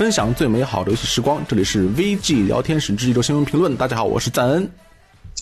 [0.00, 1.44] 分享最美好的游戏时光。
[1.46, 3.76] 这里是 VG 聊天室之一周新闻评论。
[3.76, 4.66] 大家好，我是赞恩。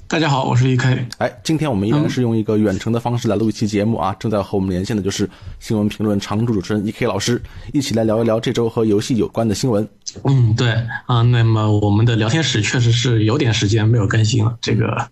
[0.09, 1.04] 大家好，我是 EK。
[1.18, 4.12] 哎，今天我们依然是用一个远程的方式来录一期节目啊。
[4.18, 7.41] 正在和我们连线的就是新闻评论常驻主持人 EK 老师，
[7.73, 9.88] 一起来聊一聊这周和游戏有关的新闻。
[10.24, 10.72] 嗯，对
[11.06, 11.22] 啊。
[11.22, 15.09] 那么我们的聊天室确实是有点时间没有更新了，这个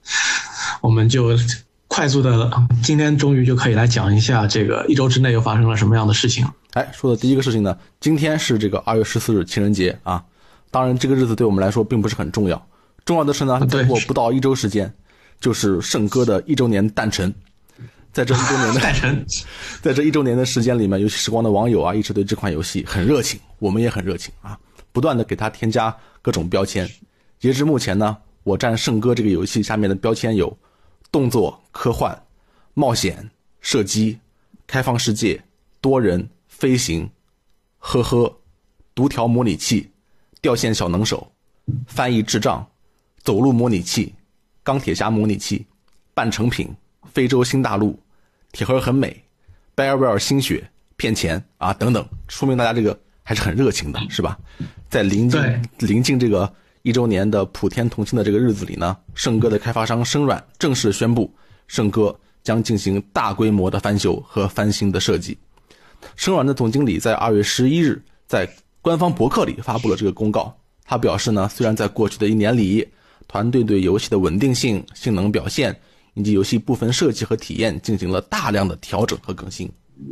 [0.81, 1.39] 我们就。
[1.89, 2.51] 快速的，
[2.83, 6.45] 今天终于就可以来讲一下这个一周之内又发生了什么样的事情。
[6.77, 10.23] 哎，说的第一个事情呢，今天是这个二月十四日情人节啊。
[10.71, 12.69] 当然，这个日子对我们来说并不是很重要。
[13.07, 14.93] 重要的是呢，再过不到一周时间，
[15.41, 17.35] 就是圣歌的一周年诞辰。
[18.13, 19.25] 在这一周年的 诞辰，
[19.81, 24.59] 在这一周年的时间里面，游戏时光的网友啊，一直对这款游戏很热情，我们也很热情啊，
[24.93, 26.87] 不断的给它添加各种标签。
[27.39, 30.55] 截至目前呢，我占圣歌这个游戏下面的标签有。
[31.11, 32.21] 动作、科幻、
[32.75, 33.27] 冒险、
[33.63, 34.19] 射击、
[34.67, 35.43] 开放世界、
[35.81, 37.09] 多人、飞行，
[37.79, 38.35] 呵呵，
[38.95, 39.91] 读条模拟器、
[40.41, 41.31] 掉线小能手、
[41.87, 42.67] 翻译智障、
[43.23, 44.15] 走路模拟器、
[44.63, 45.67] 钢铁侠模拟器、
[46.15, 46.75] 半成品、
[47.13, 47.99] 非洲新大陆、
[48.53, 49.23] 铁盒很美、
[49.75, 54.39] 贝尔维尔心血、骗钱啊等等，说明大家这个还是很热情的，是吧？
[54.89, 55.41] 在临近
[55.79, 56.51] 临近这个。
[56.83, 61.29] 一周年的普天同庆的这个日子里呢，圣歌的开发商生软正式宣布，
[61.67, 65.37] 圣歌将进行大规模的翻修和翻新的设计。
[66.15, 68.49] 生软的总经理在二月十一日在
[68.81, 70.57] 官方博客里发布了这个公告。
[70.85, 72.87] 他表示呢，虽然在过去的一年里，
[73.29, 75.75] 团队对游戏的稳定性、性能表现
[76.15, 79.71] 以及游戏部分设计和体验进行了大量的调整和更新，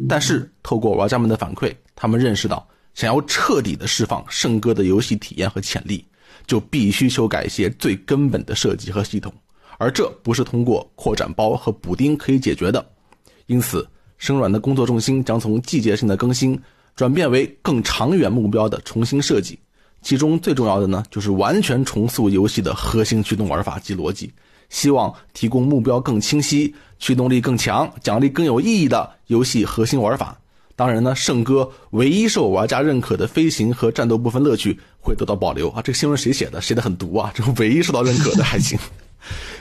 [0.08, 6.04] 但是透过玩家们的反馈，他们认识到，想要彻底的释放圣歌的游戏体验和潜力。
[6.46, 9.32] 就必须修改一些最根本的设计和系统，
[9.78, 12.84] 而这不是通过扩展包和补丁可以解决的。
[13.46, 13.88] 因此，
[14.24, 16.58] 生软的工作重心将从季节性的更新
[16.96, 19.58] 转变为更长远目标的重新设计。
[20.00, 24.32] 其中最重要的呢，就是完全重塑游戏的核心驱动玩法及逻辑，
[24.70, 30.38] 希望提供目标更清晰、驱动力更强、奖励更有意义的游戏核心玩法。
[30.74, 35.82] 当然呢，圣歌唯一受玩家认可的飞行和战斗部分乐趣会得到保留啊！
[35.82, 36.62] 这个新闻谁写的？
[36.62, 37.30] 写的很毒啊！
[37.34, 38.78] 这个唯一受到认可的还行。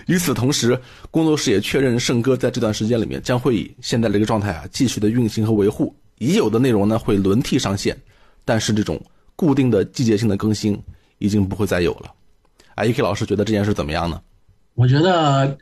[0.07, 0.79] 与此同时，
[1.11, 7.97] 工作室也确认，圣歌在这段时间里面将会以现在这个状态啊继续的运行和维护，已有的内容呢会轮替上线，
[8.45, 9.01] 但是这种
[9.35, 10.81] 固定的季节性的更新
[11.17, 12.11] 已经不会再有了。
[12.75, 14.21] 啊，E.K 老师觉得这件事怎么样呢？
[14.75, 15.57] 我觉得。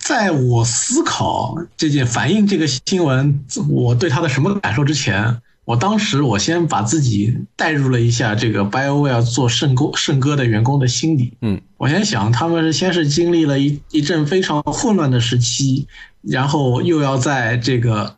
[0.00, 11.32] 在我思考这件反映这个新闻，我对他的什么感受之前，我当时我先把自己带入了一下这个 BioWare 做圣歌圣歌的员工的心理。
[11.40, 15.88] 嗯，我先想，他们是先是经历了一一阵非常混乱的时期，
[16.22, 18.14] 然后又要在这个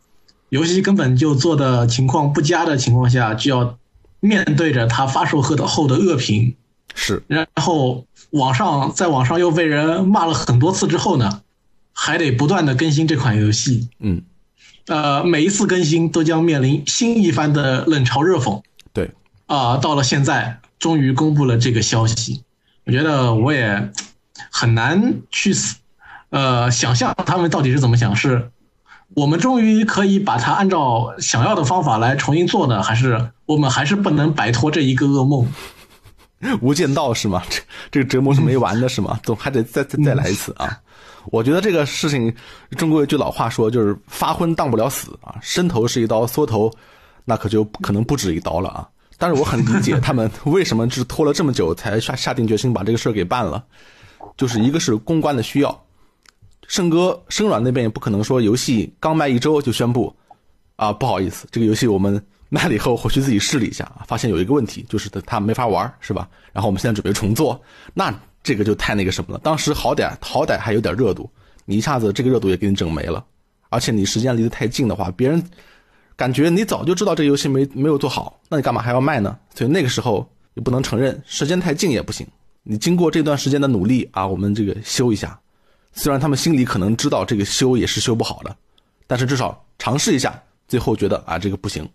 [0.50, 3.78] 游戏根本就做的情况不佳的情况下，就要
[4.20, 6.54] 面对着他发售后的后的恶评。
[6.94, 11.40] 是，然后网上在网上又被人骂了很多次之后呢？
[12.00, 14.22] 还得不断的更新这款游戏，嗯，
[14.88, 18.62] 呃，每一次更新都将面临新一番的冷嘲热讽。
[18.92, 19.10] 对，
[19.46, 22.42] 啊，到了现在，终于公布了这个消息，
[22.86, 23.90] 我觉得我也
[24.50, 25.54] 很难去，
[26.30, 28.50] 呃，想象他们到底是怎么想，是
[29.14, 35.46] 我们终于可以把它按照想要的方法来重新做呢，还是我们还是不能摆脱这一个噩梦？
[36.62, 37.42] 无间道是吗？
[37.50, 37.60] 这
[37.90, 39.18] 这个折磨是没完的，是吗？
[39.24, 40.78] 总还得再再再来一次啊！
[41.30, 42.34] 我觉得这个事情，
[42.76, 46.70] 中国有句老话说，就是发昏当不了死啊，伸头是一刀，缩头
[47.24, 48.88] 那可就可能不止一刀了啊。
[49.18, 53.64] 但是我很理解他们为什么是拖了这么久才下下定决心把这个事儿给办了，
[54.36, 55.84] 就是一个是公关的需要，
[56.66, 60.14] 圣哥生软那边也不可能说游戏刚卖一周就宣布
[60.76, 62.22] 啊，不好意思，这个游戏我们。
[62.50, 66.26] 卖了以后回去自己试了一下，发现有一个问题，就是它它没法玩，是吧？
[66.50, 67.60] 然后我们现在准备重做，
[67.92, 68.10] 那
[68.48, 69.40] 这个就太那个什么了。
[69.44, 71.30] 当时好歹好歹还有点热度，
[71.66, 73.22] 你一下子这个热度也给你整没了，
[73.68, 75.44] 而且你时间离得太近的话，别人
[76.16, 79.38] 感觉你早就知道这个游戏没没有做好，那你干嘛还要卖呢？
[79.54, 82.26] 所以那个时候也不能承认时间太近也不行。
[82.62, 85.38] 你经过这段时间的努力啊，我们这个修一下，
[85.92, 88.56] 虽然他们心里可能知道这个修也是修不好的，
[89.06, 91.86] 但是至少尝试一下，最后觉得啊这个不行。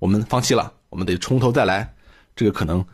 [0.00, 1.88] 我们放弃了，我们得从头再来，
[2.34, 2.84] 这个可能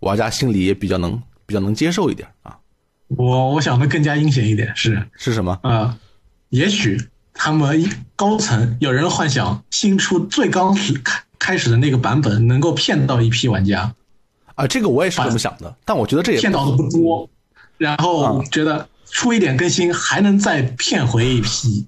[0.00, 2.58] 玩家心里也比较能比较能接受一点啊。
[3.08, 5.96] 我我想的更加阴险一点是是什么啊？
[6.48, 7.00] 也许
[7.32, 13.94] 他们高层有人幻想新出最刚开开始的那个版本能够骗到一批玩家
[14.54, 17.28] 啊，这个我也是这么想的，但我觉得这也骗到的不多，
[17.78, 21.86] 然后觉得出一点更新还能再骗回一批，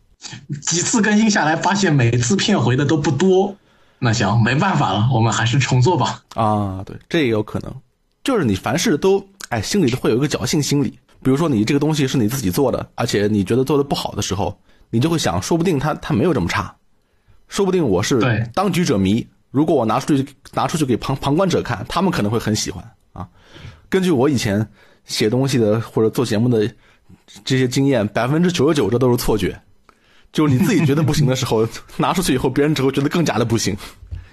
[0.60, 3.56] 几次更新下来发现每次骗回的都不多。
[4.00, 6.22] 那行没办法了，我们还是重做吧。
[6.34, 7.74] 啊，对，这也有可能，
[8.22, 10.98] 就是你凡事都哎心里都会有一个侥幸心理。
[11.22, 14.56] 比如说你这个东西是你自己做的，而且你觉得做的不好的时候，
[14.90, 16.74] 你就会想，说不定它它没有这么差，
[17.48, 18.20] 说不定我是
[18.54, 19.26] 当局者迷。
[19.50, 23.26] 如果我拿出去拿出去给旁旁观者看，他们可能会很喜欢啊。
[23.88, 24.64] 根据我以前
[25.06, 26.70] 写东西的或者做节目的
[27.44, 29.58] 这些经验，百分之九十九这都是错觉。
[30.30, 31.66] 就是你自己觉得不行的时候，
[31.96, 33.74] 拿出去以后，别人只会觉得更加的不行。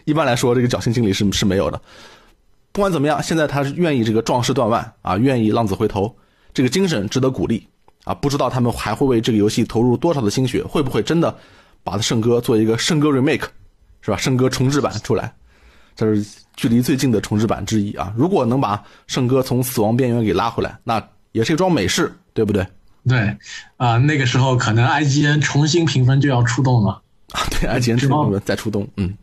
[0.03, 1.81] 一般来说，这个侥幸心理是是没有的。
[2.75, 6.13] 不管怎么样，现在他是愿意这个壮士断腕啊，愿意浪子回头，
[6.53, 7.65] 这个精神值得鼓励
[8.03, 8.13] 啊。
[8.13, 11.33] 不知道他们还会为这个游戏投入多少的心血，会不会真的
[11.85, 13.45] 把圣歌做一个圣歌 remake，
[14.01, 14.17] 是吧？
[14.17, 15.33] 圣歌重置版出来，
[15.95, 18.13] 这是距离最近的重置版之一啊。
[18.17, 21.01] 如果能把圣歌从死亡边缘给拉回来，那
[21.31, 22.67] 也是一桩美事，对不对？
[23.07, 23.37] 对，
[23.77, 27.01] 啊、那个时候可能 IGN 重新评分就要出动了，
[27.31, 29.15] 啊，对，IGN 出动了再出动，嗯。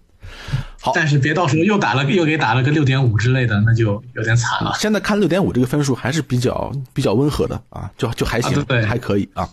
[0.82, 4.74] 好但是别到时候又打了又给打了个六点五之类的，那就有点惨了。
[4.78, 9.48] 现在看六点五这个分数还是比较比较温和的啊，就就还行，啊对对还可以啊。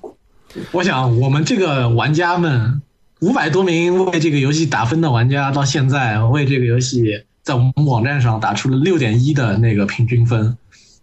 [0.72, 2.82] 我想我们这个玩家们
[3.20, 10.58] 五百多名为这个游戏打分的玩家，到现在为这个游戏在我们网站上打出了六点一的那个平均分，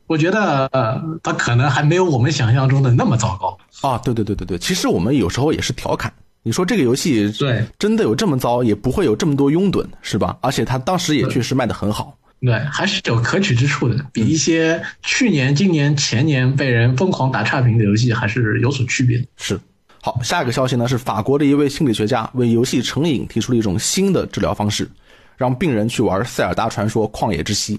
[0.08, 3.88] 我觉得呃，他可能还没有我们想象中的那么糟糕。
[3.88, 6.12] 啊，对对对对对，其实我们有时候也是调侃，
[6.47, 10.39] 你说这个游戏对真的有这么糟，也不会有这么多拥趸，是吧？
[10.41, 12.17] 而且它当时也确实卖的很好。
[12.41, 19.25] 对，还是有可取之处的，比一些去年、今年、前年被人疯狂打差评的游戏还是有所区别的。
[19.37, 19.59] 是。
[20.01, 24.89] 好，下一个消息呢是法国的一位心理学家为游戏成瘾提出了一种新的治疗方式，
[25.37, 27.77] 让病人去玩《塞尔达传说：旷野之息》。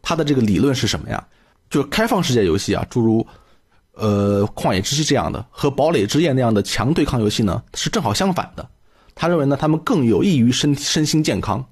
[0.00, 1.22] 他的这个理论是什么呀？
[1.68, 3.26] 就是开放世界游戏啊，诸如
[3.94, 8.68] 呃《旷野之息》这样的和《堡垒之夜》那样的强对抗游戏呢，是正好相反的。
[9.14, 11.64] 他认为呢，他们更有益于身身心健康。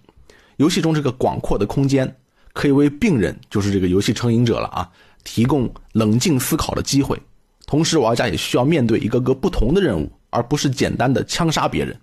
[0.57, 2.15] 游戏中这个广阔的空间，
[2.53, 4.87] 可以为病人，就是这个游戏成瘾者了啊，
[5.25, 7.19] 提供冷静思考的机会。
[7.67, 11.99] 同时，玩家也需要面对一个个不同的任务，而不是简单的枪杀别人。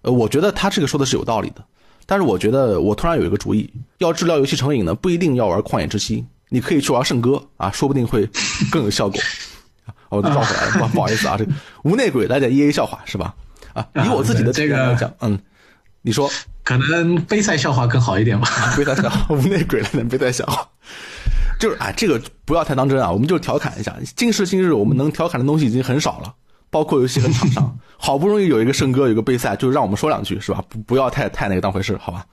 [0.00, 1.64] 呃，我觉得他这个说的是有道理的。
[2.04, 8.28] 但是，我觉得我突然有一个主意，要治疗游戏成瘾呢，不一定要玩《旷野之息》，你可以去玩《圣歌》啊，说不定会
[8.70, 9.20] 更有效果。
[9.86, 11.52] 啊我都绕回来了，不不好意思啊，这个
[11.84, 13.34] 无内鬼来点 EA 笑话是吧？
[13.72, 15.38] 啊，以我自己的这个来讲，嗯，
[16.02, 16.30] 你说
[16.62, 18.46] 可能杯赛笑话更好一点吧。
[18.76, 20.68] 杯赛笑话， 无内鬼来点杯赛笑话，
[21.58, 23.96] 就是哎，这个不要太当真啊，我们就调侃一下。
[24.14, 26.34] 今时今日，我们能调侃的东西已经很少了，
[26.68, 27.78] 包括游戏和厂商。
[27.96, 30.62] 好不容易有一个圣歌，有个杯赛，就让我们说两句是吧？
[30.68, 32.26] 不不要太太那个当回事，好吧？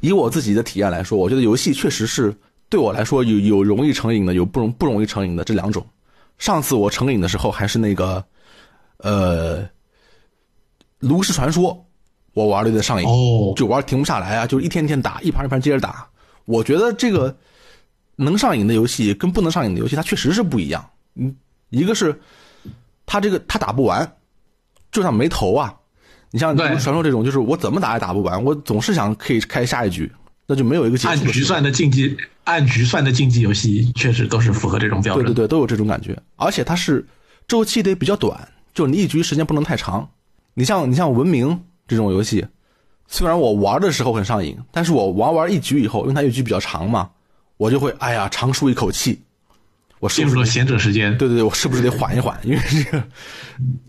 [0.00, 2.34] 以我自己的体验来说，我觉得游戏确实是
[2.68, 5.86] 对我来说有有容易成瘾的，有不容不容易成瘾的这两种。
[6.38, 8.24] 上次我成瘾的时候还是那个，
[8.98, 9.62] 呃，
[11.00, 11.72] 《炉石传说》，
[12.32, 16.06] 我玩的有点上瘾，哦就玩停不下来啊，就一天天打，一盘一盘接着打。
[16.44, 17.36] 我觉得这个
[18.16, 20.88] 能上瘾的游戏跟不能上瘾的游戏，它确实是不一样。
[21.14, 21.34] 嗯，
[21.70, 22.18] 一个是
[23.04, 24.10] 它这个它打不完，
[24.92, 25.74] 就像没头啊。
[26.30, 30.12] 你像《对炉石传说》这种，就是我怎么打也打不完，我总是想可以开下一局，
[30.46, 31.42] 那就没有一个结按束的时间。
[31.42, 32.16] 局算的竞技，
[32.48, 35.26] 按局算的竞技游戏，确实都是符合这种标准。
[35.26, 37.06] 对对对，都有这种感觉，而且它是
[37.46, 40.08] 周期得比较短，就你一局时间不能太长。
[40.54, 42.46] 你像你像文明这种游戏，
[43.06, 47.10] 虽然我玩的时候很上瘾，但是我玩完一局以后，因为它一局比较长嘛，
[47.58, 49.20] 我就会哎呀长舒一口气，
[50.00, 51.16] 我是不是进入了闲者时间。
[51.18, 52.34] 对对对，我是不是得缓一缓？
[52.44, 53.04] 因为这个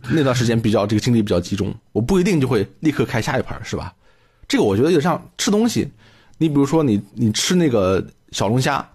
[0.10, 3.94] 那段时间比较这个精力比较集中，我不一定就会立刻开下一盘，是吧？
[4.50, 5.88] 这个我觉得有点像吃东西，
[6.38, 8.88] 你比如说你你吃那个小龙虾，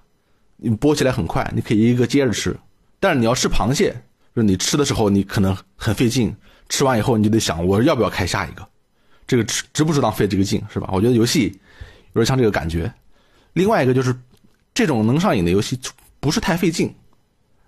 [0.57, 2.57] 你剥起来很快，你可以一个个接着吃，
[3.00, 3.95] 但是你要吃螃蟹，
[4.35, 6.35] 就是你吃的时候你可能很费劲，
[6.69, 8.67] 吃完以后你就得想我要不要开下一个，
[9.26, 10.88] 这个值值不值当费这个劲，是吧？
[10.93, 11.47] 我觉得游戏
[12.12, 12.93] 有点像这个感觉。
[13.53, 14.14] 另外一个就是
[14.73, 15.79] 这种能上瘾的游戏
[16.21, 16.95] 不是太费劲，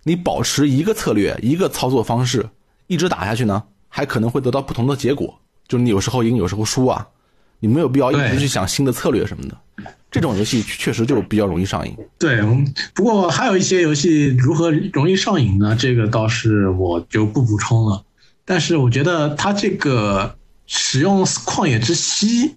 [0.02, 2.48] 你保持一个策略、一个操作方式，
[2.86, 5.38] 一直打下去呢，还可能会得到不同的结果。
[5.68, 7.06] 就是你有时候赢，有时候输啊，
[7.58, 9.56] 你没有必要一直去想新的策略什么的。
[10.16, 11.94] 这种游戏确实就比较容易上瘾。
[12.18, 15.76] 对，嗯不过还有一些游戏如何容易上瘾呢？
[15.78, 18.02] 这个倒是我就不补充了。
[18.46, 20.34] 但是我觉得它这个
[20.66, 22.56] 使用旷野之息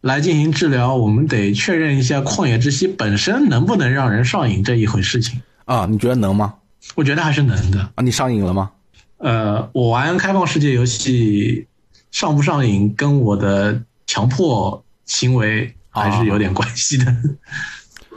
[0.00, 5.40] 来进行治疗，我们得确认一下旷野之息本身能不能让人上瘾这一回事情。
[5.64, 6.54] 啊，你觉得能吗？
[6.96, 7.80] 我觉得还是能的。
[7.94, 8.72] 啊，你上瘾了吗？
[9.18, 11.66] 呃，我玩开放世界游戏
[12.10, 17.06] 上不上瘾，跟我的强迫行为还是有点关系的。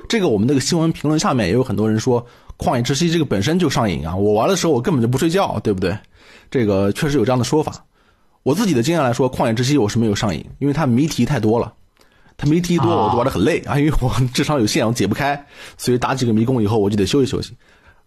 [0.08, 2.26] 这个我们那个新闻评论下面也有很多人说，
[2.64, 4.16] 《旷野之息》这个本身就上瘾啊！
[4.16, 5.98] 我玩的时候我根本就不睡觉，对不对？
[6.52, 7.86] 这个确实有这样的说法。
[8.44, 11.74] 我自己的经验来说，《旷野之息》我是没有上瘾，因为它谜题太多了。
[12.38, 15.46] 它谜题多，我就玩的很累啊，因为我智商有限，我解不开，
[15.78, 17.54] 所以打几个迷宫以后，我就得休息休息。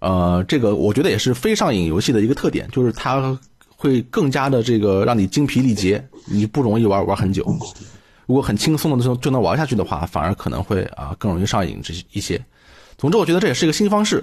[0.00, 3.38] 呃，这个我觉得也是非上瘾游戏的一个特点，就是它
[3.68, 7.46] 会更加的这个让你精疲力竭，你不容易玩玩很久。
[8.26, 12.42] 如果很轻松的时候就能玩下去的话，反而可能会啊更容易上瘾这一些。
[12.96, 14.22] 总之，我觉得这也是一个新方式，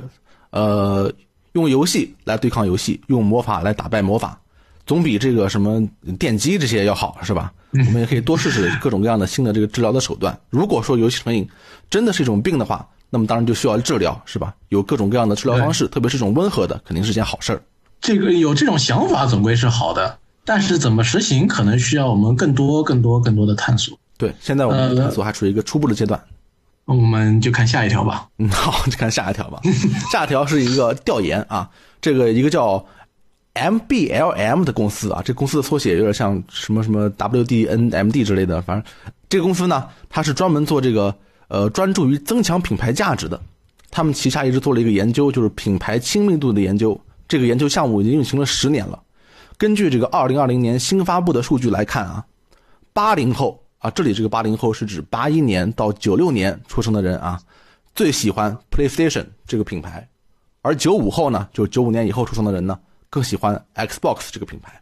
[0.51, 1.11] 呃，
[1.53, 4.39] 用游戏来对抗游戏，用魔法来打败魔法。
[4.85, 5.87] 总比这个什么
[6.17, 7.53] 电击这些要好，是吧？
[7.73, 10.35] 我们也可以多试试各种各样的新的这个治疗的手段。
[10.49, 11.47] 如果说游戏成瘾
[11.91, 14.55] 真的是一种病的话，那么当然就需要治疗，是吧？
[14.69, 17.61] 有各种各样的治疗方式，特别是这种温和的，肯定是件好事儿。
[18.01, 20.17] 这个有这种想法总归是好的，
[20.49, 23.95] 但是怎么实行，可能需要我们更多、更多、更多的探索。
[24.17, 26.19] 对，现在我们探索还处于一个初步的阶段。
[26.85, 28.27] 我们就看下一条吧。
[28.39, 29.61] 嗯， 好，就看下一条吧。
[30.11, 31.69] 下一条是一个调研啊，
[32.01, 32.83] 这个一个叫。
[33.55, 38.91] MBLM 的公司啊，这公司的缩写有点像什么什么 WDNMD 之类的，反正
[39.27, 41.13] 这个公司呢，它是专门做这个
[41.49, 43.41] 呃，专注于增强品牌价值的。
[43.91, 46.97] 他们旗下一直做了一个研究，就是品牌亲密度的研究。
[47.27, 48.97] 这个研究项目已经运行了十年了。
[49.59, 52.25] 根据这个2020年新发布的数据来看啊，
[52.93, 57.37] 八零后啊，这里这个八零后是指八一年到九六年出生的人啊，
[57.93, 60.07] 最喜欢 PlayStation 这个品牌，
[60.61, 62.79] 而九五后呢，就九五年以后出生的人呢。
[63.09, 64.79] 更喜欢 Xbox 这个品牌。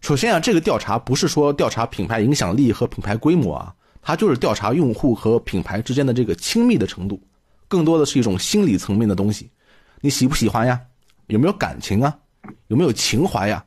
[0.00, 7.20] 首先啊，这个调查不是说调查品牌影响力和品牌规模啊，它就是调查用户和品牌之间的这个亲密的程度，
[7.68, 9.50] 更多的是一种心理层面的东西。
[10.00, 10.80] 你喜不喜欢呀？
[11.26, 12.16] 有没有感情啊？
[12.68, 13.62] 有没有情怀呀？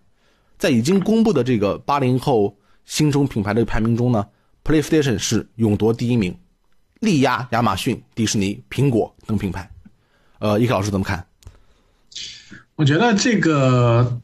[0.64, 2.56] 在已经公布的这个八零后
[2.86, 4.26] 心中品牌的排名中呢
[4.64, 6.34] ，PlayStation 是勇夺第一名，
[7.02, 9.70] 力压亚马逊、迪士尼、苹果等品牌。
[10.40, 11.26] 呃，伊克老师怎么看？
[12.76, 14.22] 我觉得这个，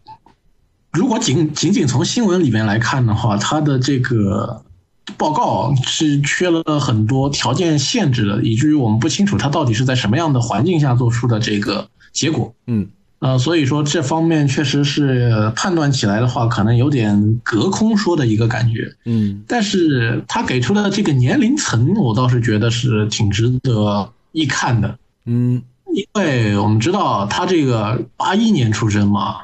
[0.93, 4.63] 如果仅仅仅从新闻里面来看的话，它的这个
[5.17, 12.55] 报告是缺了很多条件限制的，以至于我们不清楚它到底是在什么样的环境下做出的这个结果。
[12.65, 12.88] 嗯，
[13.19, 18.95] 呃，所以说这方面确实是判断起来的话，可能有点隔空说的一个感觉。
[19.05, 24.97] 嗯，但是他给出的这个年龄层，我倒是觉得是挺值得一看的。
[25.25, 25.61] 嗯。
[25.91, 29.38] 因为我们知道他这个八一年出生嘛，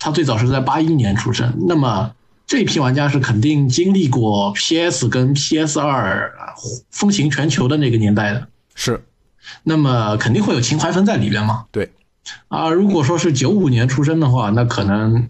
[0.00, 2.10] 他最早是在八一年出生，那么
[2.44, 6.32] 这批玩家是肯定经历过 PS 跟 PS 二
[6.90, 9.04] 风行全球的那个年代的，是，
[9.62, 11.66] 那么肯定会有情怀分在里边嘛。
[11.70, 11.92] 对，
[12.48, 15.28] 啊，如果说是九五年出生的话，那可能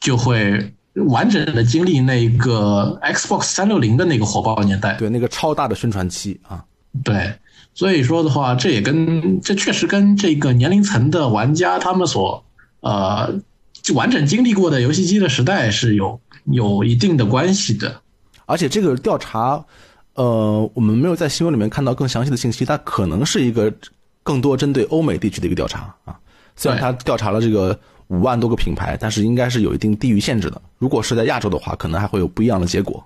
[0.00, 6.64] 就会完整的经历那个 Xbox 三六零的那个火爆年代，对，那个超大的宣传期啊，
[7.04, 7.34] 对。
[7.74, 12.44] 所以说的话，这也跟这确实跟这个年龄层的玩家他们所
[12.80, 13.34] 呃
[13.94, 18.02] 完整经历过的游戏机的时代是有有一定的关系的。
[18.44, 19.64] 而且这个调查，
[20.16, 23.72] 呃，我们没有在新闻里面看到更详细的信息，它可能是一个
[24.22, 26.18] 更多针对欧美地区的一个调查啊。
[26.56, 27.78] 虽然他调查了这个
[28.08, 30.60] 五万多个品牌，但是应该是有一定地域限制的。
[30.78, 33.04] 如果是在亚洲的话，可能还会有不一样的结果。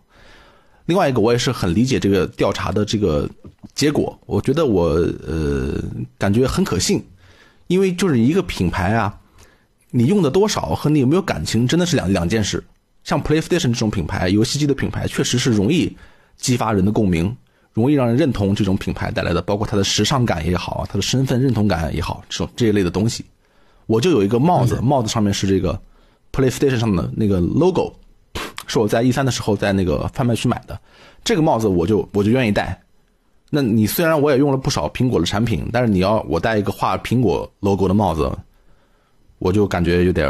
[0.84, 3.28] 另外一个，我也是很理解这个调查的这个
[3.74, 4.16] 结果。
[4.26, 4.90] 我觉得我
[5.26, 5.82] 呃
[6.16, 7.04] 感觉很可信，
[7.66, 9.18] 因为就是一个品牌啊，
[9.90, 12.62] 你用的多少和你有没有感情真的是两两件事。
[13.02, 15.96] 像 PlayStation 这种品牌，游戏机的品牌，确实是容易
[16.36, 17.36] 激发人的共鸣，
[17.72, 23.24] 容易让人认同这种品牌带来的，包括它的时尚感也好，它的身份认同感也好，这种这一类的东西。
[23.86, 25.80] 我就有一个帽子，帽子上面是这个
[26.32, 27.92] PlayStation 上的那个 logo。
[28.68, 30.78] 是我在一三的时候在那个贩卖区买的，
[31.22, 32.76] 这个帽子我就我就愿意戴。
[33.48, 38.28] 那你虽然我也用了不少苹果的产品，但是你要我戴一个画苹果 logo 的帽子，
[39.38, 40.28] 我就感觉有点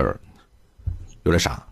[1.22, 1.66] 有点傻。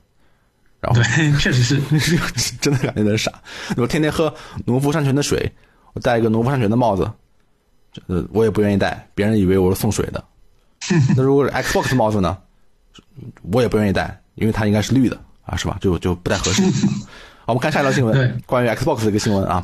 [0.81, 2.17] 然后对， 确实是，
[2.63, 3.31] 真的感觉有点傻。
[3.77, 4.33] 我天天喝
[4.65, 5.53] 农夫山泉的水，
[5.93, 7.11] 我戴一个农夫山泉的帽子，
[8.07, 10.25] 呃，我也不愿意戴，别人以为我是送水的。
[11.17, 12.37] 那如果是 Xbox 帽子呢？
[13.53, 15.21] 我也不愿意戴，因为它应该是绿的。
[15.47, 15.77] 啊，是吧？
[15.79, 16.63] 就就不太合适。
[17.45, 19.63] 好，我们看下一条新闻，关于 Xbox 的一个新闻啊，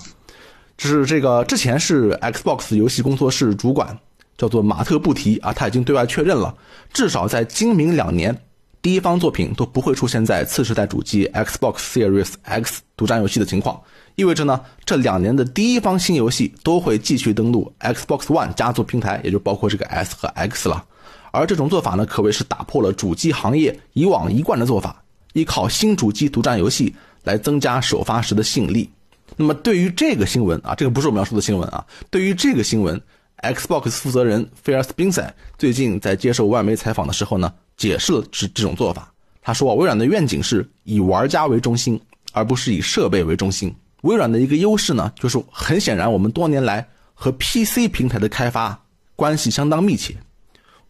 [0.76, 3.98] 就是这个之前是 Xbox 游戏工作室主管，
[4.36, 6.54] 叫做马特布提啊，他已经对外确认了，
[6.92, 8.36] 至少在今明两年，
[8.82, 13.80] 第一方作品都不会出现在次世代主机 Xbox Series X 独占游戏的情况，
[14.16, 20.84] 意味着呢，这两年的第一方新游戏都会继续登陆 Xbox One 家族平台，也就包括这个 S 和 X 了。
[21.32, 25.02] 而这种做法呢，可谓是打破了主机行业以往一贯的做法。
[25.32, 28.90] 依靠新主机独占游戏来增加首发时的吸引力。
[29.36, 31.86] 那么，对于这个新闻啊，这个不是我们要说的新闻啊。
[32.10, 33.00] 对于这个新闻
[33.42, 39.12] ，Xbox 负责人菲尔斯宾塞最近在接受外媒采访的时候呢，解释了这这种做法。
[39.40, 41.98] 他说：“微软的愿景是以玩家为中心，
[42.32, 43.72] 而不是以设备为中心。
[44.02, 48.78] 微软的一个优势呢，就是很显然我们多年来和 PC 平台的开发
[49.14, 50.16] 关系相当密切。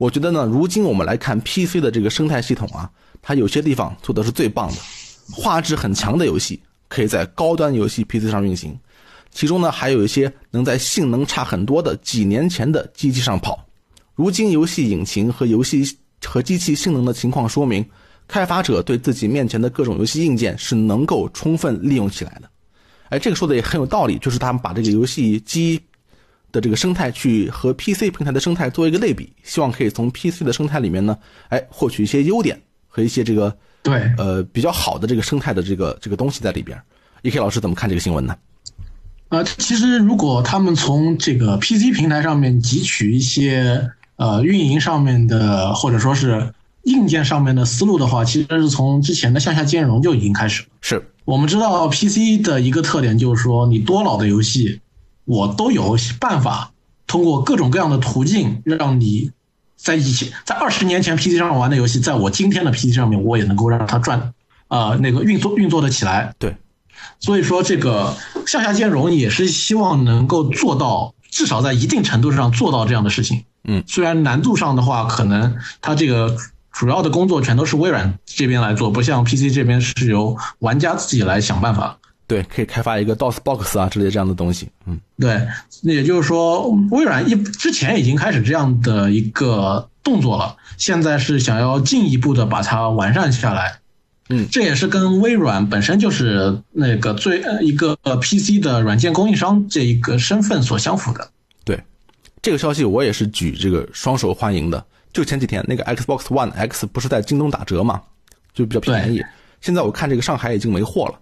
[0.00, 2.90] 我觉得呢，如今我们来看 PC 的这个生态系统啊，
[3.21, 4.76] 它有些地方做的是最棒的，
[5.30, 8.75] 画质很强的游戏可以在高端游戏 PC 上运行，
[9.30, 13.62] 其中呢还有一些能在性能差很多的几年前的机器上跑。
[14.14, 15.85] 如今游戏引擎和游戏
[16.25, 17.85] 和机器性能的情况说明，
[18.26, 22.49] 开发者对自己面前的各种游戏硬件是能够充分利用起来的。
[23.11, 25.78] 哎，这个说的也很有道理，就是他们把这个游戏机。
[26.52, 31.16] 的这个生态去和 PC 平台的生态做一个类比，希望可以从 PC 的生态里面呢，
[31.49, 36.80] 哎，获取一些优点和一些这个对呃比较好的这个生态的这个这个东西在里边。
[37.23, 38.37] E.K 老师怎么看这个新闻呢？
[39.28, 46.52] 呃，其实如果他们从这个 PC 平台上面汲取一些呃运营上面的或者说是
[46.85, 50.69] 硬件上面的思路的话，其实是从之前的向下兼容就已经开始了。
[50.80, 54.80] 是我们知道 PC 的一个特点就是说，你多老的游戏。
[55.25, 56.73] 我都有办法
[57.07, 59.31] 通过各种各样的途径，让你
[59.77, 64.33] 在以前在二十年前 PC 上玩的游戏，在我今天的 PC 上面，我也能够让它转，
[64.69, 66.35] 呃，那个运作运作的起来。
[66.39, 66.57] 对，
[67.19, 73.45] 所以说这个向下兼容也是希望能够做到，至少在一定程度上做到这样的事情。
[73.65, 76.37] 嗯，虽然难度上的话，可能它这个
[76.73, 81.99] 主要的工作全都是微软这边来做，不像 PC 这边是由玩家自己来想办法。
[82.31, 84.69] 对，可以开发一个 DOSBox 啊之类这样的东西。
[84.87, 85.45] 嗯，对，
[85.83, 93.81] 那也就是说，微软一之前已经开始这样的一个动作了，现在是想要进一步的把它完善下来。
[94.29, 101.29] 嗯，这也是跟微软本身就是那个最一个 PC 的软件供应商这一个身份所相符的。
[101.64, 101.83] 对，
[102.40, 104.85] 这个消息我也是举这个双手欢迎的。
[105.12, 108.01] 就前几天那个 Xbox One X 不是在京东打折嘛，
[108.55, 109.21] 就比较便宜。
[109.61, 111.19] 现在我看这个上海已经没货了。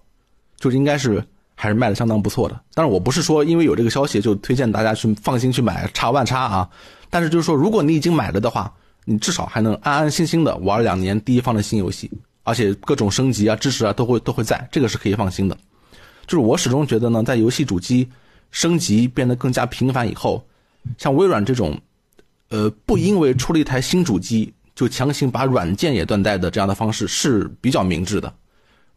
[0.58, 6.68] 就应该是还是卖的相当不错的，但是我不是说因为有这个消息就推荐大家去放心去买叉万叉啊，
[7.10, 8.72] 但是就是说如果你已经买了的话，
[9.04, 12.10] 你至少还能安安心心的玩两年第一方的新游戏，
[12.42, 15.56] 而且各种升级啊、支持啊都会都会在，这个是可以放心的。
[16.26, 18.06] 就是我始终觉得呢，在游戏主机
[18.50, 20.46] 升级变得更加频繁以后，
[20.98, 21.80] 像微软这种，
[22.50, 28.32] 呃，不因为出了一台新主机就强行把软件也断代的这样的方式是比较明智的。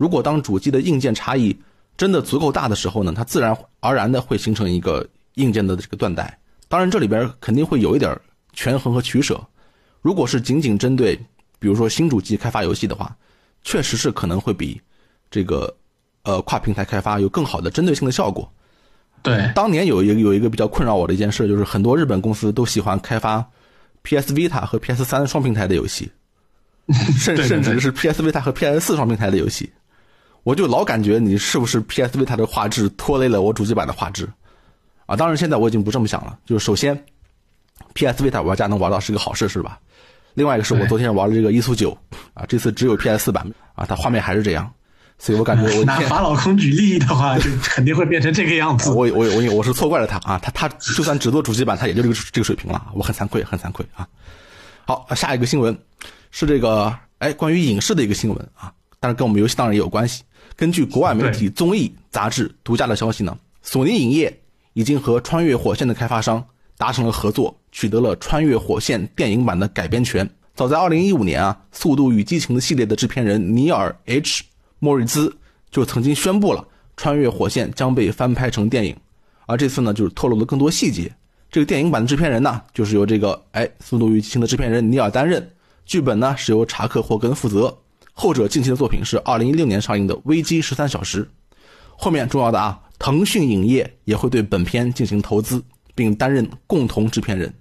[0.02, 1.56] 如果当主机的硬件差异
[1.96, 6.36] 真的足够大的时候呢，它自然而然的会形成一个硬件的这个断代。
[6.68, 8.20] 当然，这里边肯定会有一点
[8.52, 9.40] 权衡和取舍。
[10.02, 11.16] 如果是仅仅针对，
[11.60, 13.16] 比如说新主机开发游戏的话，
[13.62, 14.82] 确实是可能会比
[15.30, 15.72] 这个
[16.24, 18.52] 呃跨平台开发有更好的针对性的效果。
[19.22, 23.48] 对，当年有一个有一个比较困扰我的一件事，就是很多日本公司都喜欢开发
[24.02, 26.12] PS Vita 和 PS 三双平台的游戏，
[27.20, 29.72] 甚 甚至是 PS Vita 和 PS 四双平台的游戏。
[30.44, 34.28] 我就老感觉你是不是 PS Vita 的画质拖累了我主机版的画质，
[35.06, 36.38] 啊，当然现在我已经不这么想了。
[36.46, 36.98] 就是首先
[37.94, 39.80] ，PS Vita 玩家能玩到是个好事，是吧？
[40.34, 41.96] 另外一个是我昨天玩了这个一速九，
[42.34, 44.72] 啊，这次只有 PS 四版啊，它画面还是这样，
[45.20, 48.90] 所以我感觉我 拿法老空举例的话， 就肯定会变成这个样子。
[48.92, 54.08] 我我我我是错怪了他啊，他他就算只做主机版，他也就这个这个水平了，我很惭愧，很惭愧啊。
[54.86, 55.78] 好，下一个新闻
[56.32, 60.24] 是这个哎，关于影视的一个新闻啊，但是跟我们游戏当然也有关系。
[60.62, 64.32] 根据国外媒体综艺杂志独家的消息呢，索尼影业
[64.74, 66.46] 已经和《穿越火线》的开发商
[66.78, 70.30] 达成了合作，取得了《穿越火线》电影版的改编权。
[70.54, 74.42] 早在2015年啊，《速度与激情》的系列的制片人尼尔 ·H·
[74.78, 75.36] 莫瑞兹
[75.72, 76.62] 就曾经宣布了
[76.96, 78.96] 《穿越火线》将被翻拍成电影，
[79.48, 81.12] 而这次呢，就是透露了更多细节。
[81.50, 85.52] 这个电影版的制片人呢，就是由这个哎，《速度与激情》的制片人尼尔担任，
[85.88, 87.76] 剧本呢是由查克·霍根负责。
[88.14, 91.24] 后者近期的作品是二零一六年上映的《危机十三小时》，
[91.98, 95.64] 后面重要的啊，腾讯影业也会对本片进行投资，
[95.96, 97.54] 并担任共同制片人。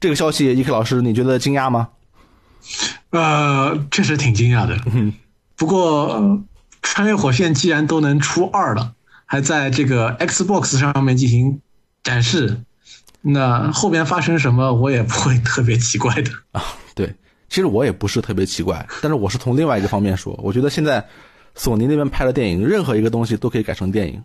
[0.00, 1.88] 这个消息，伊克老师，你觉得惊讶吗？
[3.10, 4.78] 呃，确实挺惊讶的。
[4.92, 5.14] 嗯
[5.56, 6.18] 不过，
[6.82, 8.94] 《穿越火线》既然都能出二了，
[9.26, 11.60] 还在这个 Xbox 上面进行
[12.02, 12.62] 展示，
[13.20, 16.62] 那后边发生什么，我也不会特别奇怪的啊。
[16.94, 17.14] 对。
[17.50, 21.04] 其实我也不是特别奇怪，但是我是从另外一个方面说，我觉得现在
[21.56, 24.22] 索尼那边拍的电影，任何一个东西都可以改成电影，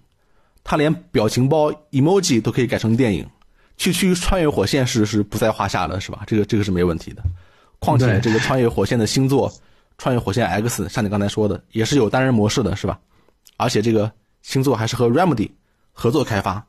[0.64, 3.28] 他连表情包 emoji 都可以改成电影，
[3.78, 6.24] 区区穿越火线是是不在话下的，是吧？
[6.28, 7.24] 这个这个是没问题的。
[7.80, 9.50] 况且这个穿越火线的星座
[9.98, 13.00] 《穿越火线 X》，像你刚才说的，也是有单人模式的，是吧？
[13.58, 14.12] 而且这个
[14.44, 15.50] 星座还是和 Remedy
[15.94, 16.64] 合作开发，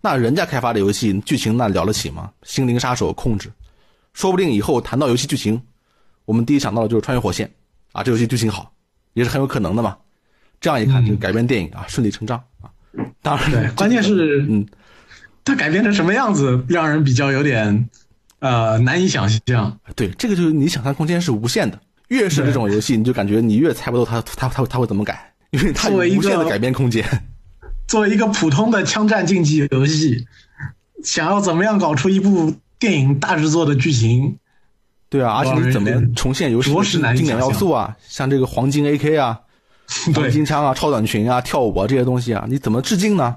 [0.00, 2.30] 那人家开发的游戏剧情那了得起吗？
[2.44, 3.50] 心灵杀手控制，
[4.12, 5.60] 说不定以后谈到游戏剧情。
[6.24, 7.46] 我们第一想到的就是《穿越火线》，
[7.92, 8.72] 啊，这游戏剧情好，
[9.14, 9.96] 也是很有可能的嘛。
[10.60, 12.70] 这样一看，这个改编电影啊顺理成章啊。
[13.22, 14.66] 当然，对，关键是嗯，
[15.44, 17.88] 它改编成什么样子，让人比较有点
[18.40, 19.78] 呃难以想象。
[19.94, 21.80] 对，这个就是你想象空间是无限的。
[22.08, 27.06] 越是这种游戏，你就感觉你越猜不透它它它它会怎么改，因为它有作为一个无限的改编空间。
[27.86, 30.26] 作为一个普通的枪战竞技游戏，
[31.04, 34.39] 想要怎么样搞出一部电影大制作的剧情，
[35.10, 36.72] 对啊，而且你怎么重现游戏
[37.16, 37.94] 经典要素啊？
[38.08, 39.38] 像这个黄金 AK 啊、
[40.14, 43.36] 黄金枪啊、超短裙啊、跳舞啊这些东西啊，你怎么致敬呢？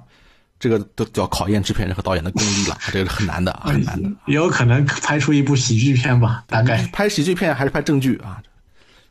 [0.59, 4.07] 这个都就要考验制片人和导演的功力了， 这个是很难的，啊，很难的。
[4.27, 6.87] 也 有可能拍出一部喜剧片吧，大概。
[6.93, 8.41] 拍喜剧片还是拍正剧啊？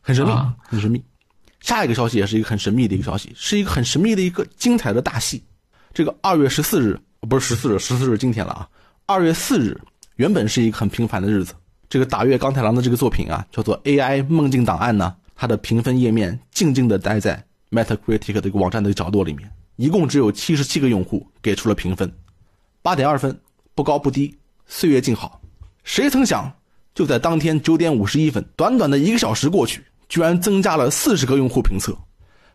[0.01, 1.03] 很神秘，啊很神秘。
[1.61, 5.43] 下一个消息也是一个很神秘的一个消息，是一个很神秘的一个精彩的大戏。
[5.93, 6.99] 这个二月十四日，
[7.29, 8.69] 不是十四日，十四日今天了啊。
[9.05, 9.79] 二月四日
[10.17, 11.53] 原本是一个很平凡的日子。
[11.93, 22.11] 这个打月刚太郎的这个作品啊，叫做《AI 梦境档案》呢，它的评分页面静静地待在 Metacritic 这个网站的角落里面，一共只有七十七个用户给出了评分，
[22.81, 23.39] 八点二分，
[23.75, 25.39] 不高不低，岁月静好。
[25.85, 26.51] 谁曾想，
[26.95, 31.95] 就在当天九点五十一分，短短的一个小时过去，居然增加了四十个用户评测，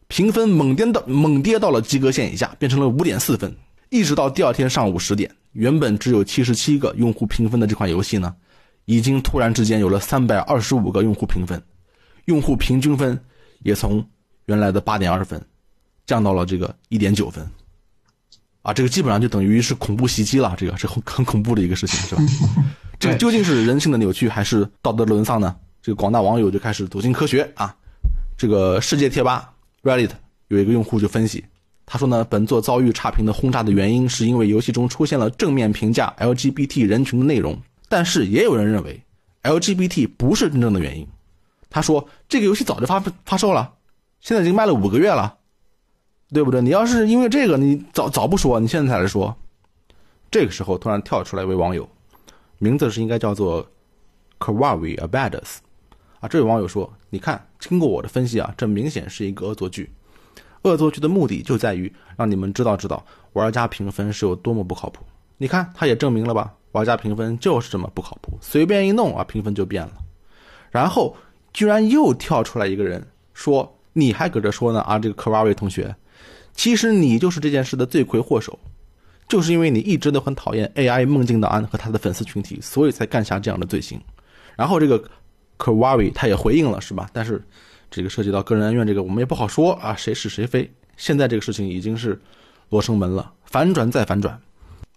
[0.08, 3.56] 评分猛跌到猛跌到了及格线以下，变成了五点四分。
[3.90, 8.36] 一直到第二天上午十点，原本只有七十七个用户评分的这款游戏呢，
[8.88, 11.62] 已经突然之间有了三百二十五个用户评分，
[12.26, 13.20] 用户平均分
[13.60, 14.04] 也从
[14.46, 15.46] 原来的八点二分
[16.06, 17.46] 降到了这个一点九分。
[18.62, 22.22] 啊，这个基本上就等于是恐怖袭击了，这个是很很恐怖的一个事情，是吧？
[22.98, 25.56] 这个究竟是人性的扭曲还是道德的沦丧呢？
[25.82, 27.76] 这个广大网友就开始走进科学啊。
[28.38, 29.52] 这个世界贴吧
[29.84, 30.12] Reddit
[30.48, 31.44] 有一个用户就分析，
[31.86, 39.02] 他说呢，本作遭遇差评的轰炸的原因是因为游戏中出现了正面评价 LGBT 人群的内容，但是也有人认为
[39.44, 41.08] LGBT 不是真正的原因。
[41.70, 43.74] 他说这个游戏早就发发售了，
[44.22, 45.38] 现在已经卖了五个月了，
[46.30, 46.62] 对不对？
[46.62, 49.36] 你要是因为这个，你早早不说，你现在才来说。
[50.30, 51.88] 这个时候突然跳出来一位网友，
[52.58, 53.66] 名字是应该叫做
[54.40, 55.58] Kawaii Abadas
[56.20, 56.28] 啊。
[56.28, 59.90] 这位网友说：“你看，经过我的分析啊，这明显是一个恶作剧。
[60.64, 65.06] 恶作剧的目的就在于让你们知道知道玩家评分是有多么不靠谱。
[65.38, 69.94] 你看，他也证明了吧，玩家评分就是这么不靠谱，随便一弄啊，评分就变了。
[70.72, 71.16] 然后
[71.54, 75.96] 居然又跳出来一个人说：‘你还搁这说呢啊，这个 Kawaii 同学，
[76.54, 78.58] 其实你就是这件事的罪魁祸首。’”
[79.28, 84.00] 就是因为你一直都很讨厌 AI 梦境档案和他的粉丝群体，所以才干下这样的罪行。
[84.56, 85.04] 然后这个
[85.58, 87.10] Kawaii 他也回应了，是吧？
[87.12, 87.44] 但是
[87.92, 90.72] 这个涉及到个人恩怨，这个我们也不好说啊，谁是谁非。
[90.96, 92.18] 现在这个事情已经是
[92.70, 94.40] 罗生门了，反转再反转，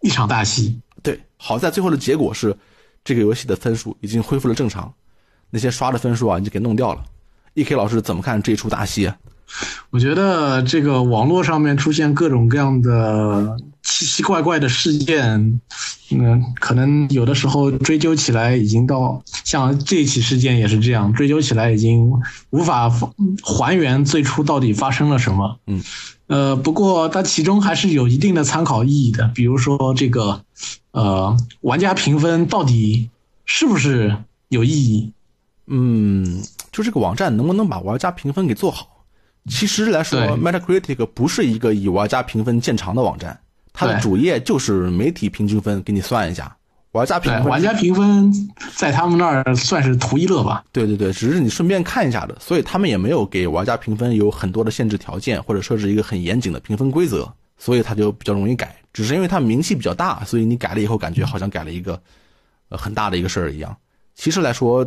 [0.00, 0.80] 一场大戏。
[1.02, 2.56] 对，好在最后的结果是，
[3.04, 4.92] 这个游戏的分数已经恢复了正常，
[5.50, 7.02] 那些刷的分数啊已经给弄掉了。
[7.54, 9.16] E.K 老师怎么看这一出大戏啊？
[9.90, 15.60] 我觉得这个网络上面出现各种各样的奇奇怪怪的事件，
[16.12, 22.12] 嗯，可能有的时候追究起来已经到像这起事件也是这样，追究起来已经
[22.50, 22.88] 无法
[23.42, 25.58] 还原最初到底发生了什么。
[25.66, 25.82] 嗯，
[26.30, 30.44] 呃，不过它其中还是有一定的参考意义的，比如说这个
[30.92, 33.10] 呃玩家评分到底
[33.44, 34.16] 是不是
[34.48, 35.12] 有意义？
[35.66, 36.40] 嗯，
[36.70, 39.04] 就这个网站能不能把玩家评分给做好？
[39.48, 43.40] 其实来说，Metacritic 不是一个以玩家评分见长的网站，
[43.72, 46.56] 它的主页就是媒体平均分，给你算一下。
[46.92, 48.32] 玩家评，分，玩家评分
[48.74, 50.64] 在他们那儿算是图一乐吧。
[50.72, 58.74] 对对对，只是你顺便看一下的，所以他们也没有给玩家评分有很多的限制条件，或者设置一个很严谨的评分规则，所以他就比较容易改。
[58.92, 62.00] 只是因为他名气比较大，所以你改了以后，感觉好像改了一个
[62.70, 63.76] 呃很大的一个事儿一样。
[64.16, 64.84] 其实来说，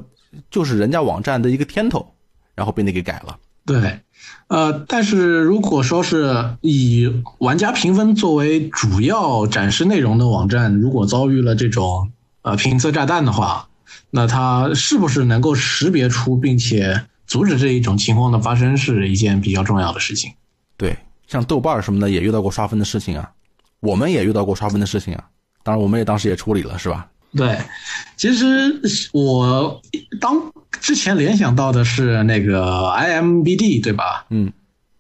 [0.52, 2.06] 就是人家网站的一个天头，
[2.54, 3.38] 然后被你给改了。
[3.66, 4.02] 对，
[4.48, 13.70] 呃，但是如果说是以玩家评分作为主要展示内容的网站，如果遭遇了这种呃评测炸弹的话，
[14.10, 20.34] 那它是不是能够识别出并且阻止这一种情况的发生，是一件比较重要的事情。
[20.76, 23.32] 对，像豆瓣儿什么的也遇到过刷分的事情啊，
[23.80, 25.24] 我们也遇到过刷分的事情啊。
[25.64, 27.08] 当然，我们也当时也处理了，是吧？
[27.36, 27.58] 对，
[28.16, 28.80] 其实
[29.12, 29.82] 我
[30.22, 34.26] 当之前联想到的是那个 IMBD，对吧？
[34.30, 34.52] 嗯，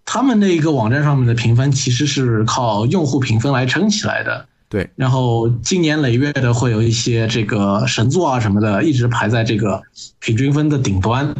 [0.06, 4.48] 他们那一个网站上面的评分其实是靠用户评分来撑起来的。
[4.70, 9.84] 对，然后经年累月的会有一些这个神作啊什么的，一直排在这个
[10.20, 11.36] 平均分的顶端。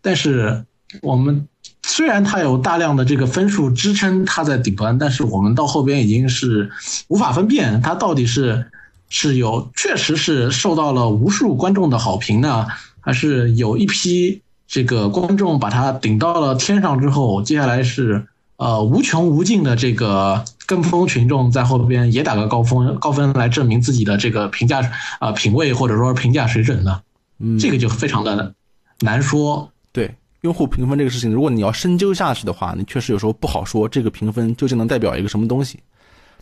[0.00, 0.64] 但是
[1.02, 1.48] 我们
[1.82, 6.70] 虽然它有大量的这个分数支撑它在顶端，但是我们到后边已经是
[7.08, 8.70] 无法分辨它到底是
[9.10, 12.66] 是有确实是受到了无数观众的好评呢，
[13.00, 24.80] 还是有一批这个观众把它顶到了天上之后，接下来是呃无穷无尽的这个跟风群众在后边也打个高分高分来证明自己的这个评价
[25.18, 27.02] 啊、品味或者说评价水准呢？
[27.40, 28.54] 嗯，这个就非常的
[29.00, 29.68] 难说。
[29.92, 35.80] 对用户评分这个事情，如果你要深究下去的话，你确实有时候不好说这个评分究竟能代表一个什么东西。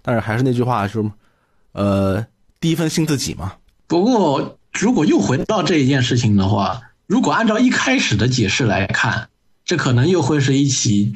[0.02, 1.11] 但是还是那句话，就是
[1.72, 2.24] 呃，
[2.61, 3.55] 第一份信自己嘛。
[3.87, 9.29] 不过，如果又回到这一件事情的话，如果按照一开始的解释来看，
[9.64, 11.12] 这可能又会是一起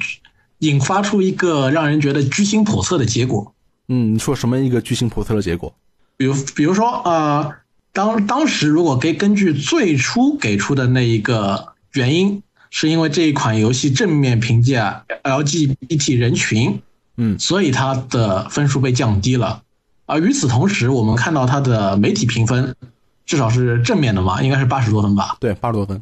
[0.59, 3.53] 引发出一个让人觉得居心叵测的结果。
[3.87, 5.75] 嗯，你说什么一个居心叵测的结果？
[6.15, 7.51] 比如，比如说，呃，
[7.91, 16.81] 当当时如果给根据最初给出的那一个原因，是因为这一款游戏正面评价 LGBT 人群，
[17.17, 19.62] 嗯所以它的分数被降低了。
[20.05, 22.75] 而与此同时，我们看到它的媒体评分
[23.25, 25.37] 至少是正面的嘛，应该是八十多分吧。
[25.39, 26.01] 对，八十多分。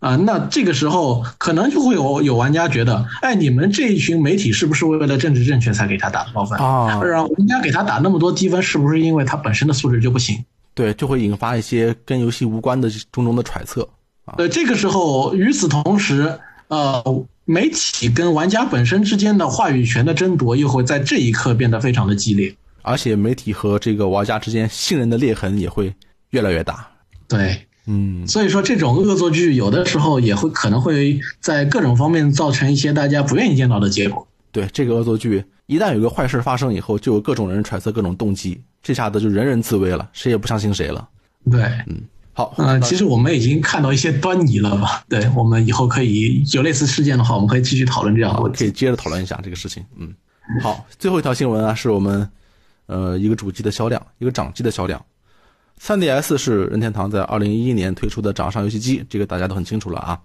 [0.00, 6.56] 啊、那这个时候可能就会有有玩家觉得，哎，你们这一群媒体是不是为了政治正确才给他打的高分？
[6.58, 10.44] 啊让玩家给他打那么多低分，是不是因为他本身的素质就不行？
[10.74, 13.88] 对，就会引发一些跟游戏无关的种种的揣测。
[14.36, 17.02] 呃，这个时候，与此同时，呃，
[17.44, 22.54] 媒体跟玩家本身之间的话语权的争夺，又会在这一刻变得非常的激烈。
[22.82, 25.94] 而且媒体和这个玩家之间信任的裂痕也会
[26.30, 26.88] 越来越大。
[27.26, 34.26] 对，嗯，所以说这种恶作剧有的时候也会可能会在各种方面造成一些大家不愿意见到的结果。
[34.50, 41.08] 对，这个恶作剧一旦有个坏事发生以后，就有各种人揣测各种动机，这下子就人人自危了，谁也不相信谁了。
[41.50, 42.00] 对，嗯
[42.32, 45.04] 好，嗯、其实我们已经看到一些端倪了吧？
[45.08, 48.58] 对，我们以后可以有类似事件的话，我们可以继续讨论这样的问题。
[48.58, 49.84] 可以接着讨论一下这个事情。
[49.96, 50.14] 嗯，
[50.62, 52.30] 好，最后一条新闻啊，是我们
[52.88, 55.00] 呃一个主机的销量，一个掌机的销量。
[55.80, 60.20] 3DS 是任天堂在2011年推出的掌上游戏机，这个大家都很清楚了啊。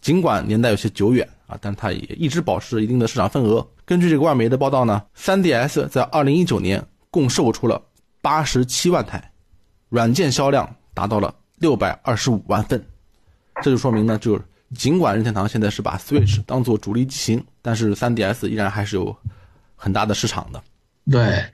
[0.00, 3.66] 尽管年代有些久远啊，但它也一直保持一定的市场份额。
[3.84, 7.80] 根据这个外媒的报道呢，3DS 在2019年共售出了
[8.22, 9.30] 87万台，
[9.88, 12.84] 软件销量达到了625万份。
[13.62, 19.16] 这就说明呢，就是尽管任天堂现在是把 Switch 当做主力机型，但是 3DS 依然还是有
[19.76, 20.62] 很大的市场的。
[21.10, 21.44] 对，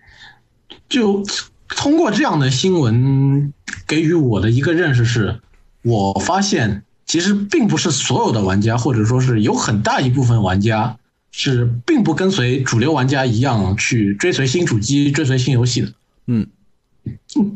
[0.89, 1.25] 就
[1.69, 3.53] 通过这样的新闻
[3.87, 5.41] 给予我的一个认识是，
[5.83, 10.97] 我发现其实并不是所有的玩家，或者说是有很大一部分玩家
[11.31, 15.93] 是并不跟随主流玩家一样去追随新主机、追随新游戏的。
[16.27, 16.47] 嗯，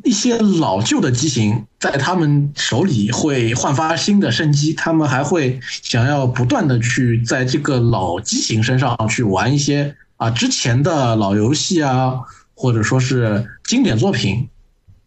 [0.03, 12.15] 一些老旧的机型在他们手里会焕发新的生机，他们还会想要不断的去在这个老机型身上去玩一些啊之前的老游戏啊，
[12.57, 14.49] 或者说是经典作品。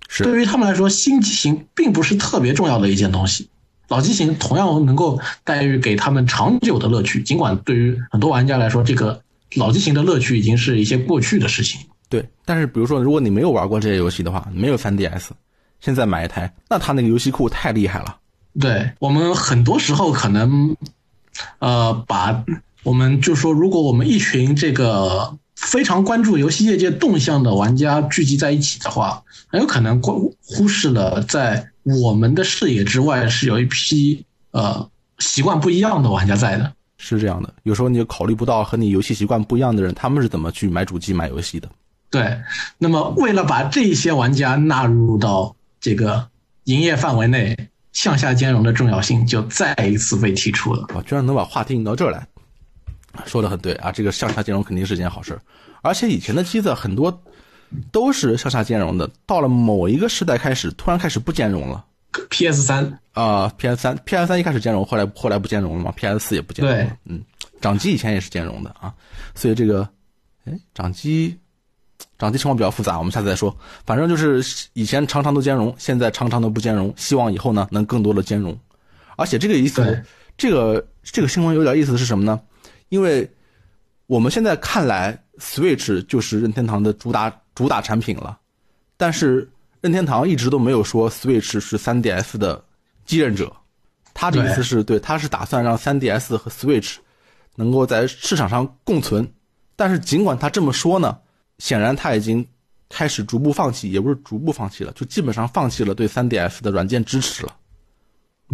[0.07, 3.49] 是对于他们来说，新机型并不是特别重要的一件东西，
[3.89, 7.21] 老机型同样能够带予给他们长久的乐趣。
[7.21, 9.21] 尽管对于很多玩家来说，这个
[9.53, 11.81] 老机型的乐趣已经是一些过去的事情。
[12.09, 15.27] 对，但是比如说，如果你没有玩过这些游戏的话，没有 3DS，
[15.79, 18.17] 现在买一台，那它那个游戏库太厉害了。
[18.59, 20.75] 对我们很多时候可能，
[21.59, 22.43] 呃，把
[22.81, 36.71] 我们就说，如果我们一群这个非常关注游戏业界动向的玩家聚集在一起的话，很有可能关忽视了在我们的视野之外是有一批呃习惯不一样的玩家在的。
[36.97, 41.69] 是这样的，有时候你就考虑不到和你游戏习惯不一样的人，他们是怎么去买主机、买游戏的。
[42.09, 42.39] 对，
[42.77, 46.27] 那么为了把这些玩家纳入到这个
[46.63, 47.55] 营业范围内，
[47.93, 50.85] 向下兼容的重要性就再一次被提出了。
[50.95, 52.27] 啊，居然能把话题引到这儿来，
[53.25, 55.41] 说的很对啊，这个向下兼容肯定是件好事儿。
[55.82, 57.23] 而且以前的机子很多
[57.91, 61.86] 都是向下兼容的，到了某一个时代开始，突然开始不兼容了。
[62.29, 66.91] PS 三，啊、p s 三，PS 三一开始兼容，后来后来不兼容了嘛？PS 四也不兼容了对。
[67.05, 67.21] 嗯，
[67.62, 68.91] 掌机以前也是兼容的啊，
[69.36, 69.88] 所以这个，
[70.45, 71.38] 哎，掌机，
[72.17, 73.55] 掌机情况比较复杂，我们下次再说。
[73.86, 78.58] 反正就是以前常常都兼容，现在常常都不兼容，希望以后呢能更多的兼容。
[79.15, 80.03] 而且这个意思，
[80.36, 82.39] 这个这个新闻有点意思是什么呢？
[82.89, 83.30] 因为
[84.08, 88.38] 我们现在看来，Switch 就是任天堂的主打主打产品了，
[88.97, 89.49] 但是
[89.82, 92.63] 任天堂一直都没有说 Switch 是 3DS 的
[93.06, 93.56] 继任者，
[94.13, 96.97] 他的意思是对，他是打算让 3DS 和 Switch
[97.56, 99.32] 能够在市场上共存。
[99.75, 101.17] 但是尽管他这么说呢，
[101.60, 102.45] 显然他已经
[102.89, 107.56] 开始逐步放弃，也不是逐步放弃了，就基本上放弃了对 3DS 的软件支持了，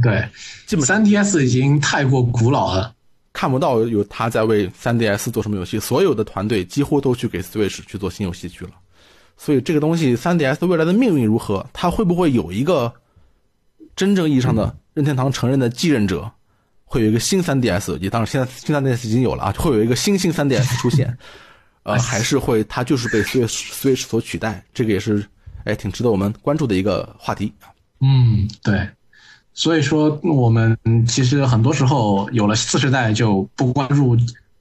[0.04, 0.28] 对，
[0.68, 2.94] 基本上三 DS 已经太过古老了。
[3.36, 8.72] 看不到有他在为 3DS 做什么游戏，所有的团队几乎都去给 Switch 去做新游戏去了。
[9.36, 11.68] 所以这个东西 3DS 未来的命运如何？
[11.74, 12.92] 它会不会有一个
[13.94, 16.32] 真正意义上的任天堂承认的继任者？
[16.88, 21.18] 会有一个新 3DS，也当然现在新 3DS 已经有了啊，会有一个新新 3DS 出现，
[21.84, 25.26] 呃，还是会它就是被 Switch Switch 所取代，这个也是
[25.66, 27.74] 哎挺值得我们关注的一个话题啊。
[28.00, 28.88] 嗯，对，
[29.56, 34.18] 所以说我们其实很多时候有了次时代就不关注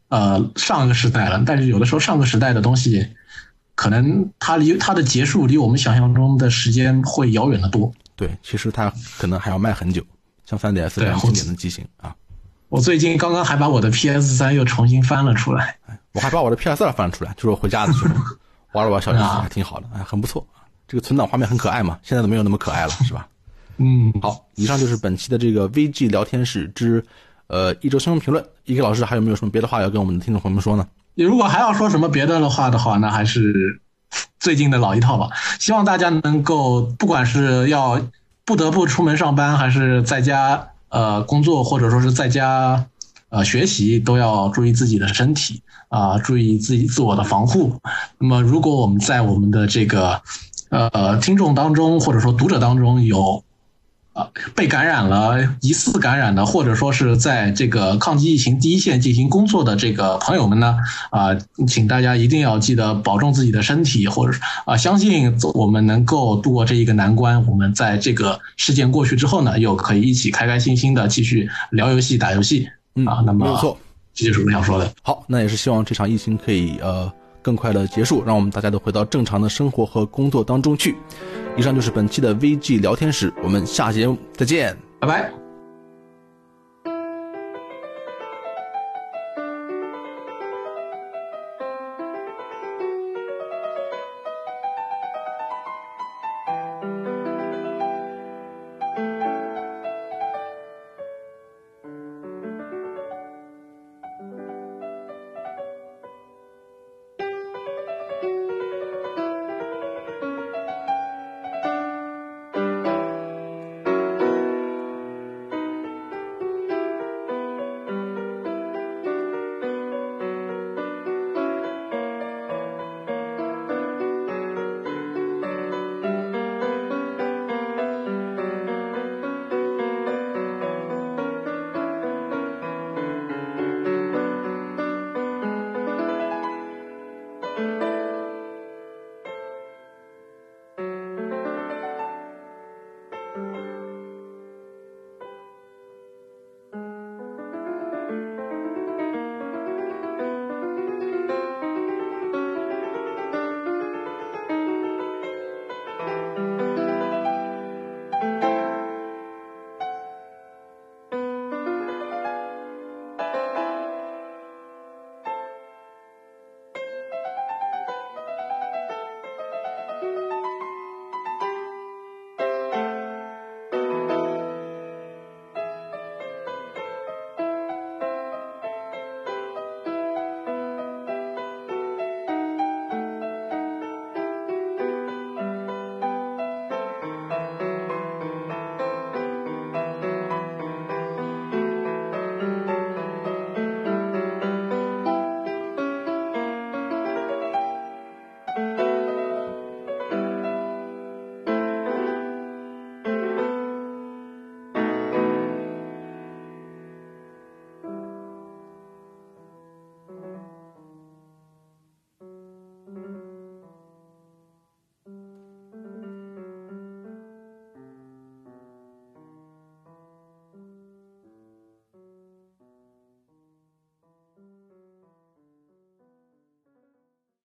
[0.09, 3.07] 呃上一个时代了，但是有的时候上个时代的东西，
[3.75, 7.93] 可能它离它的结束离我们想象中的时间会遥远的多。
[8.15, 10.01] 对，其实它可能还要卖很久，
[10.47, 12.15] 像三 DS 这样经典的机型啊。
[12.69, 15.77] 我最近刚刚还把我的 PS 三又重新翻了出来，
[16.13, 18.15] 我还把我的 PS 二翻出来，就是我回家的时候
[18.73, 20.47] 玩了玩小游戏，还挺好的，哎，很不错。
[20.87, 23.27] 这个存档画面很可爱嘛，现在都没有那么可爱了，是吧？
[23.79, 27.05] 嗯，好，以上就是本期的这个 VG 聊天室之
[27.49, 28.45] 呃一周新闻评论。
[28.65, 30.87] 一个老师还有没有什么别的话要跟我们的听众朋友们说呢？
[31.15, 33.81] 你如果还要说什么别的的话的话，那还是
[34.39, 35.29] 最近的老一套吧。
[35.59, 38.01] 希望大家能够，不管是要
[38.45, 42.87] 不得不出门上班，还是在家呃工作，或者说是在家
[43.29, 47.79] 呃学习，都要注意自己的身体啊，注意自己自我的防护。
[48.19, 50.23] 那么，如果我们在我们的这个
[50.71, 53.43] 呃听众当中，或者说读者当中有。
[54.15, 60.77] 啊，被感染了，疑似感染的，或者说是在这个抗击疫情第一线进行工作的这个朋友们呢，
[61.11, 67.45] 啊，请大家一定要记得保重自己的身体，或者啊，相信我们能够度过这一个难关。
[67.49, 72.69] 我们在这个事件过去之后呢，又可以一起开开心心的继续聊游戏、打游戏。
[72.95, 73.77] 嗯啊，那么没有错，
[74.15, 74.93] 这就是我想说的。
[75.03, 80.95] 好，那也是希望这场疫情可以呃更快的结束，让我们大家都回到正常的生活和工作当中去。
[81.57, 85.44] 以上就是本期的 VG 聊天室，我们下期节目再见，拜拜。